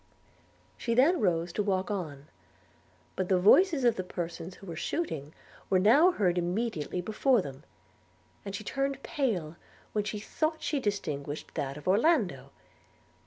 She 0.79 0.95
then 0.95 1.17
arose 1.17 1.53
to 1.53 1.61
walk 1.61 1.91
on; 1.91 2.25
but 3.15 3.29
the 3.29 3.37
voices 3.37 3.83
of 3.83 3.97
the 3.97 4.03
persons 4.03 4.55
who 4.55 4.65
were 4.65 4.75
shooting 4.75 5.31
were 5.69 5.77
now 5.77 6.09
heard 6.09 6.39
immediately 6.39 7.01
before 7.01 7.39
them, 7.43 7.63
and 8.43 8.55
she 8.55 8.63
turned 8.63 9.03
pale 9.03 9.57
when 9.91 10.03
she 10.03 10.17
thought 10.17 10.63
she 10.63 10.79
distinguished 10.79 11.53
that 11.53 11.77
of 11.77 11.87
Orlando. 11.87 12.49